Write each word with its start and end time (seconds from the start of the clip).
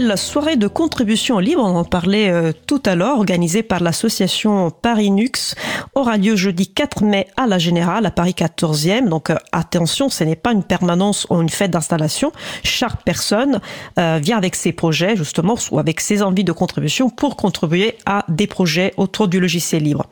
nouvelle 0.00 0.18
soirée 0.18 0.56
de 0.56 0.68
contribution 0.68 1.38
libre, 1.38 1.62
on 1.64 1.74
en 1.74 1.84
parlait 1.84 2.30
euh, 2.30 2.52
tout 2.66 2.80
à 2.86 2.94
l'heure, 2.94 3.18
organisée 3.18 3.62
par 3.62 3.80
l'association 3.80 4.70
Paris 4.70 5.10
Nux, 5.10 5.54
aura 5.94 6.16
lieu 6.16 6.36
jeudi 6.36 6.68
4 6.68 7.02
mai 7.02 7.26
à 7.36 7.46
la 7.46 7.58
Générale, 7.58 8.06
à 8.06 8.10
Paris 8.10 8.34
14e. 8.36 9.08
Donc 9.08 9.30
euh, 9.30 9.36
attention, 9.50 10.08
ce 10.08 10.22
n'est 10.24 10.36
pas 10.36 10.52
une 10.52 10.62
permanence 10.62 11.26
ou 11.30 11.40
une 11.40 11.48
fête 11.48 11.72
d'installation. 11.72 12.32
Chaque 12.62 13.02
personne 13.02 13.60
euh, 13.98 14.20
vient 14.22 14.36
avec 14.36 14.54
ses 14.54 14.72
projets, 14.72 15.16
justement, 15.16 15.56
ou 15.72 15.78
avec 15.78 16.00
ses 16.00 16.22
envies 16.22 16.44
de 16.44 16.52
contribution 16.52 17.10
pour 17.10 17.36
contribuer 17.36 17.96
à 18.06 18.24
des 18.28 18.46
projets 18.46 18.94
autour 18.98 19.26
du 19.26 19.40
logiciel 19.40 19.82
libre. 19.82 20.06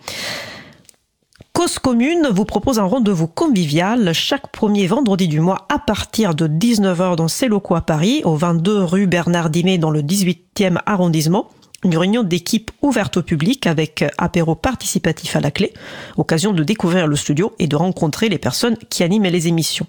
Cause 1.56 1.78
Commune 1.78 2.28
vous 2.30 2.44
propose 2.44 2.78
un 2.78 2.84
rendez-vous 2.84 3.28
convivial 3.28 4.12
chaque 4.12 4.48
premier 4.48 4.86
vendredi 4.86 5.26
du 5.26 5.40
mois 5.40 5.66
à 5.70 5.78
partir 5.78 6.34
de 6.34 6.46
19h 6.46 7.16
dans 7.16 7.28
ses 7.28 7.48
locaux 7.48 7.76
à 7.76 7.80
Paris, 7.80 8.20
au 8.26 8.36
22 8.36 8.84
rue 8.84 9.06
Bernard 9.06 9.48
Dimet 9.48 9.78
dans 9.78 9.90
le 9.90 10.02
18e 10.02 10.76
arrondissement. 10.84 11.48
Une 11.82 11.96
réunion 11.96 12.24
d'équipe 12.24 12.70
ouverte 12.82 13.16
au 13.16 13.22
public 13.22 13.66
avec 13.66 14.04
apéro 14.18 14.54
participatif 14.54 15.34
à 15.34 15.40
la 15.40 15.50
clé, 15.50 15.72
occasion 16.18 16.52
de 16.52 16.62
découvrir 16.62 17.06
le 17.06 17.16
studio 17.16 17.54
et 17.58 17.68
de 17.68 17.76
rencontrer 17.76 18.28
les 18.28 18.36
personnes 18.36 18.76
qui 18.90 19.02
animent 19.02 19.24
les 19.24 19.48
émissions. 19.48 19.86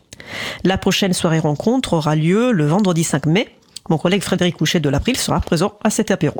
La 0.64 0.78
prochaine 0.78 1.12
soirée 1.12 1.40
rencontre 1.40 1.96
aura 1.96 2.16
lieu 2.16 2.54
le 2.54 2.66
vendredi 2.66 3.04
5 3.04 3.26
mai. 3.26 3.50
Mon 3.90 3.98
collègue 3.98 4.24
Frédéric 4.24 4.56
Couchet 4.56 4.80
de 4.80 4.88
l'April 4.88 5.18
sera 5.18 5.42
présent 5.42 5.74
à 5.84 5.90
cet 5.90 6.12
apéro. 6.12 6.40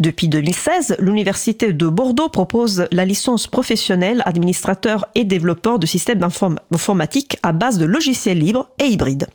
Depuis 0.00 0.28
2016, 0.28 0.96
l'Université 0.98 1.72
de 1.72 1.88
Bordeaux 1.88 2.28
propose 2.28 2.86
la 2.90 3.04
licence 3.04 3.46
professionnelle 3.46 4.22
administrateur 4.26 5.06
et 5.14 5.24
développeur 5.24 5.78
de 5.78 5.86
systèmes 5.86 6.26
informatiques 6.72 7.38
à 7.42 7.52
base 7.52 7.78
de 7.78 7.84
logiciels 7.84 8.38
libres 8.38 8.68
et 8.80 8.86
hybrides. 8.86 9.28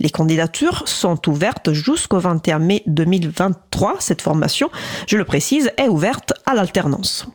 Les 0.00 0.10
candidatures 0.10 0.86
sont 0.86 1.28
ouvertes 1.28 1.72
jusqu'au 1.72 2.18
21 2.18 2.58
mai 2.58 2.82
2023. 2.86 3.96
Cette 4.00 4.20
formation, 4.20 4.70
je 5.06 5.16
le 5.16 5.24
précise, 5.24 5.70
est 5.78 5.88
ouverte 5.88 6.34
à 6.44 6.54
l'alternance. 6.54 7.26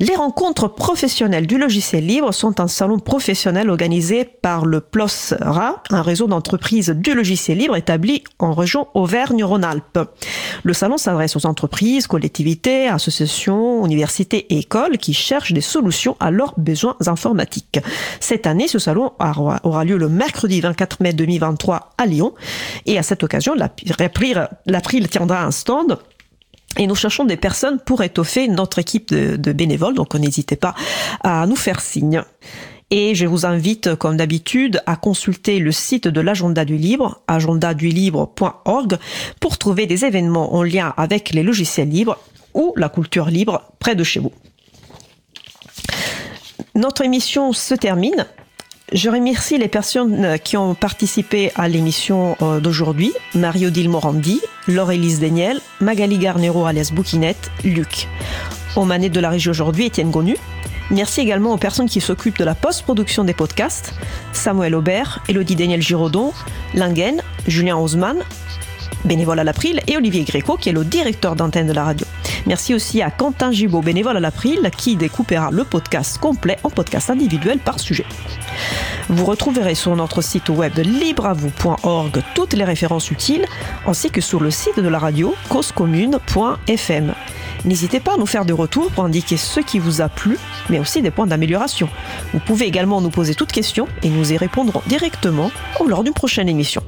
Les 0.00 0.16
rencontres 0.16 0.68
professionnelles 0.68 1.46
du 1.46 1.56
logiciel 1.56 2.04
libre 2.06 2.32
sont 2.34 2.60
un 2.60 2.66
salon 2.66 2.98
professionnel 2.98 3.70
organisé 3.70 4.24
par 4.24 4.66
le 4.66 4.80
PLOSRA, 4.80 5.82
un 5.90 6.02
réseau 6.02 6.26
d'entreprises 6.26 6.90
du 6.90 7.14
logiciel 7.14 7.58
libre 7.58 7.76
établi 7.76 8.24
en 8.40 8.54
région 8.54 8.88
Auvergne-Rhône-Alpes. 8.94 10.00
Le 10.64 10.72
salon 10.72 10.96
s'adresse 10.96 11.36
aux 11.36 11.46
entreprises, 11.46 12.08
collectivités, 12.08 12.88
associations, 12.88 13.86
universités 13.86 14.46
et 14.52 14.58
écoles 14.58 14.98
qui 14.98 15.14
cherchent 15.14 15.52
des 15.52 15.60
solutions 15.60 16.16
à 16.18 16.32
leurs 16.32 16.58
besoins 16.58 16.96
informatiques. 17.06 17.78
Cette 18.18 18.46
année, 18.46 18.66
ce 18.66 18.80
salon 18.80 19.12
aura 19.20 19.84
lieu 19.84 19.96
le 19.96 20.08
mercredi 20.08 20.60
24 20.60 21.02
mai 21.02 21.12
2023 21.12 21.94
à 21.98 22.06
Lyon 22.06 22.34
et 22.86 22.98
à 22.98 23.02
cette 23.04 23.22
occasion, 23.22 23.54
l'April 23.54 25.08
tiendra 25.08 25.44
un 25.44 25.50
stand 25.50 25.98
et 26.78 26.86
nous 26.86 26.94
cherchons 26.94 27.24
des 27.24 27.36
personnes 27.36 27.78
pour 27.78 28.02
étoffer 28.02 28.48
notre 28.48 28.78
équipe 28.78 29.12
de, 29.12 29.52
bénévoles, 29.52 29.94
donc 29.94 30.14
n'hésitez 30.14 30.56
pas 30.56 30.74
à 31.22 31.46
nous 31.46 31.56
faire 31.56 31.80
signe. 31.80 32.22
Et 32.90 33.14
je 33.14 33.26
vous 33.26 33.46
invite, 33.46 33.94
comme 33.94 34.16
d'habitude, 34.16 34.82
à 34.86 34.96
consulter 34.96 35.58
le 35.58 35.72
site 35.72 36.06
de 36.06 36.20
l'agenda 36.20 36.64
du 36.64 36.76
libre, 36.76 37.22
agendadulibre.org, 37.26 38.98
pour 39.40 39.58
trouver 39.58 39.86
des 39.86 40.04
événements 40.04 40.54
en 40.54 40.62
lien 40.62 40.92
avec 40.96 41.30
les 41.30 41.42
logiciels 41.42 41.88
libres 41.88 42.18
ou 42.52 42.72
la 42.76 42.88
culture 42.88 43.26
libre 43.26 43.72
près 43.78 43.94
de 43.94 44.04
chez 44.04 44.20
vous. 44.20 44.32
Notre 46.74 47.02
émission 47.02 47.52
se 47.52 47.74
termine. 47.74 48.26
Je 48.94 49.10
remercie 49.10 49.58
les 49.58 49.66
personnes 49.66 50.38
qui 50.38 50.56
ont 50.56 50.76
participé 50.76 51.50
à 51.56 51.66
l'émission 51.66 52.36
euh, 52.40 52.60
d'aujourd'hui. 52.60 53.12
Mario-Odile 53.34 53.88
Morandi, 53.88 54.40
Laure-Élise 54.68 55.18
Daniel, 55.18 55.60
Magali 55.80 56.16
Garnero 56.16 56.64
alias 56.64 56.92
Bouquinette, 56.94 57.50
Luc. 57.64 58.06
Au 58.76 58.84
manettes 58.84 59.10
de 59.10 59.18
la 59.18 59.30
régie 59.30 59.50
aujourd'hui, 59.50 59.86
Étienne 59.86 60.12
Gonu. 60.12 60.36
Merci 60.92 61.22
également 61.22 61.52
aux 61.52 61.56
personnes 61.56 61.88
qui 61.88 62.00
s'occupent 62.00 62.38
de 62.38 62.44
la 62.44 62.54
post-production 62.54 63.24
des 63.24 63.34
podcasts. 63.34 63.94
Samuel 64.32 64.76
Aubert, 64.76 65.24
Elodie 65.28 65.56
Daniel 65.56 65.82
Giraudon, 65.82 66.32
Langen, 66.76 67.20
Julien 67.48 67.76
Haussmann, 67.76 68.18
bénévole 69.04 69.40
à 69.40 69.44
l'April, 69.44 69.80
et 69.88 69.96
Olivier 69.96 70.22
Gréco, 70.22 70.56
qui 70.56 70.68
est 70.68 70.72
le 70.72 70.84
directeur 70.84 71.34
d'antenne 71.34 71.66
de 71.66 71.72
la 71.72 71.82
radio. 71.82 72.06
Merci 72.46 72.74
aussi 72.74 73.02
à 73.02 73.10
Quentin 73.10 73.50
Gibaud, 73.50 73.82
bénévole 73.82 74.18
à 74.18 74.20
l'April, 74.20 74.70
qui 74.76 74.94
découpera 74.94 75.50
le 75.50 75.64
podcast 75.64 76.18
complet 76.18 76.58
en 76.62 76.70
podcast 76.70 77.10
individuel 77.10 77.58
par 77.58 77.80
sujet. 77.80 78.06
Vous 79.08 79.24
retrouverez 79.24 79.74
sur 79.74 79.94
notre 79.96 80.22
site 80.22 80.48
web 80.48 80.78
libreavou.org 80.78 82.22
toutes 82.34 82.54
les 82.54 82.64
références 82.64 83.10
utiles, 83.10 83.44
ainsi 83.86 84.10
que 84.10 84.20
sur 84.20 84.40
le 84.40 84.50
site 84.50 84.80
de 84.80 84.88
la 84.88 84.98
radio 84.98 85.34
causecommune.fm. 85.48 87.14
N'hésitez 87.64 88.00
pas 88.00 88.14
à 88.14 88.16
nous 88.16 88.26
faire 88.26 88.44
des 88.44 88.52
retours 88.52 88.90
pour 88.90 89.04
indiquer 89.04 89.36
ce 89.36 89.60
qui 89.60 89.78
vous 89.78 90.00
a 90.00 90.08
plu, 90.08 90.38
mais 90.68 90.78
aussi 90.78 91.02
des 91.02 91.10
points 91.10 91.26
d'amélioration. 91.26 91.88
Vous 92.32 92.40
pouvez 92.40 92.66
également 92.66 93.00
nous 93.00 93.10
poser 93.10 93.34
toutes 93.34 93.52
questions 93.52 93.88
et 94.02 94.08
nous 94.08 94.32
y 94.32 94.36
répondrons 94.36 94.82
directement 94.86 95.50
ou 95.80 95.86
lors 95.86 96.04
d'une 96.04 96.12
prochaine 96.12 96.48
émission. 96.48 96.82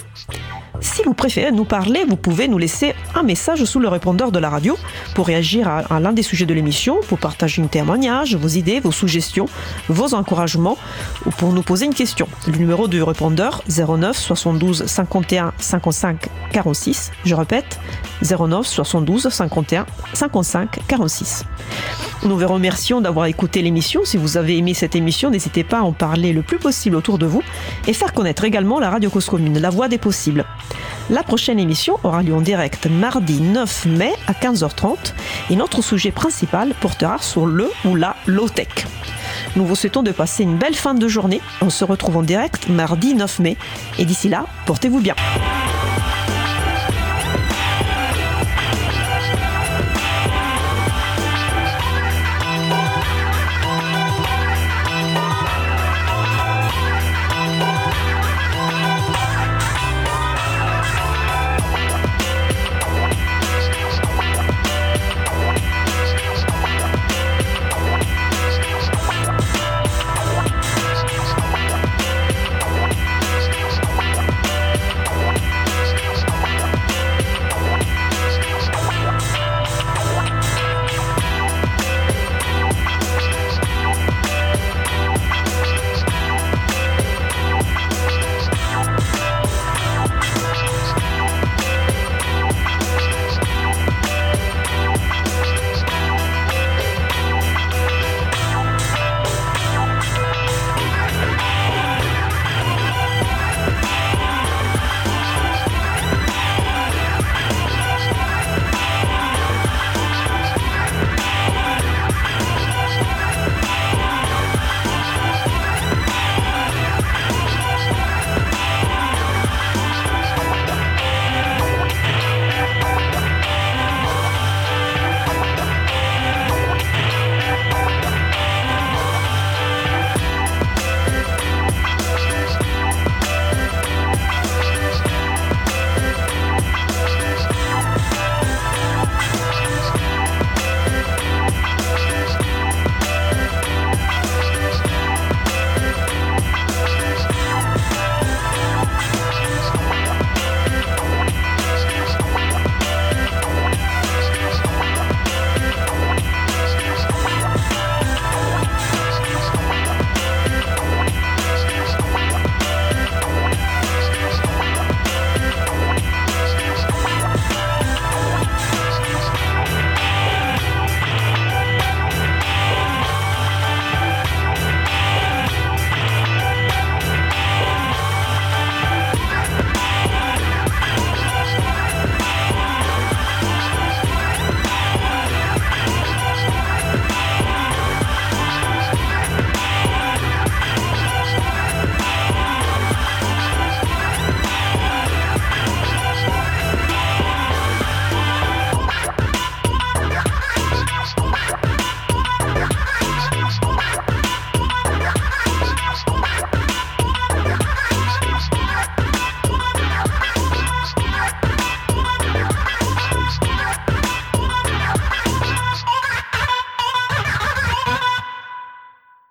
Si 0.80 1.02
vous 1.04 1.14
préférez 1.14 1.52
nous 1.52 1.64
parler, 1.64 2.04
vous 2.08 2.16
pouvez 2.16 2.48
nous 2.48 2.58
laisser 2.58 2.94
un 3.14 3.22
message 3.22 3.64
sous 3.64 3.80
le 3.80 3.88
répondeur 3.88 4.32
de 4.32 4.38
la 4.38 4.50
radio 4.50 4.78
pour 5.14 5.26
réagir 5.26 5.68
à, 5.68 6.00
l'un 6.00 6.12
des 6.12 6.22
sujets 6.22 6.46
de 6.46 6.54
l'émission, 6.54 7.00
pour 7.08 7.18
partager 7.18 7.62
un 7.62 7.66
témoignage, 7.66 8.36
vos 8.36 8.48
idées, 8.48 8.80
vos 8.80 8.92
suggestions, 8.92 9.46
vos 9.88 10.14
encouragements 10.14 10.78
ou 11.26 11.30
pour 11.30 11.52
nous 11.52 11.62
poser 11.62 11.86
une 11.86 11.94
question. 11.94 12.28
Le 12.46 12.56
numéro 12.56 12.88
du 12.88 13.02
répondeur 13.02 13.62
09 13.68 14.16
72 14.16 14.86
51 14.86 15.52
55 15.58 16.28
46. 16.52 17.12
Je 17.24 17.34
répète 17.34 17.78
09 18.22 18.66
72 18.66 19.28
51 19.28 19.86
55 20.12 20.78
46. 20.86 21.44
Nous 22.24 22.38
vous 22.38 22.46
remercions 22.46 23.00
d'avoir 23.00 23.26
écouté 23.26 23.62
l'émission. 23.62 24.02
Si 24.04 24.16
vous 24.16 24.36
avez 24.36 24.56
aimé 24.56 24.74
cette 24.74 24.94
émission, 24.94 25.30
n'hésitez 25.30 25.64
pas 25.64 25.78
à 25.78 25.82
en 25.82 25.92
parler 25.92 26.32
le 26.32 26.42
plus 26.42 26.58
possible 26.58 26.94
autour 26.94 27.18
de 27.18 27.26
vous 27.26 27.42
et 27.88 27.92
faire 27.92 28.12
connaître 28.12 28.44
également 28.44 28.78
la 28.78 28.90
radio 28.90 29.10
Cause 29.10 29.26
Commune, 29.26 29.58
la 29.58 29.70
voix 29.70 29.88
des 29.88 29.98
possibles. 29.98 30.44
La 31.10 31.24
prochaine 31.24 31.58
émission 31.58 31.98
aura 32.04 32.22
lieu 32.22 32.34
en 32.34 32.40
direct 32.40 32.86
mardi 33.02 33.40
9 33.40 33.86
mai 33.86 34.12
à 34.28 34.32
15h30 34.32 35.12
et 35.50 35.56
notre 35.56 35.82
sujet 35.82 36.12
principal 36.12 36.72
portera 36.80 37.18
sur 37.18 37.46
le 37.46 37.68
ou 37.84 37.96
la 37.96 38.14
low-tech. 38.26 38.68
Nous 39.56 39.66
vous 39.66 39.74
souhaitons 39.74 40.04
de 40.04 40.12
passer 40.12 40.44
une 40.44 40.56
belle 40.56 40.76
fin 40.76 40.94
de 40.94 41.08
journée. 41.08 41.40
On 41.62 41.68
se 41.68 41.84
retrouve 41.84 42.18
en 42.18 42.22
direct 42.22 42.68
mardi 42.68 43.16
9 43.16 43.40
mai 43.40 43.56
et 43.98 44.04
d'ici 44.04 44.28
là, 44.28 44.46
portez-vous 44.66 45.00
bien. 45.00 45.16